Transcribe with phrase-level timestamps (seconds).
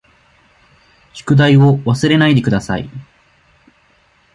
[1.13, 2.89] 宿題を忘れないでください。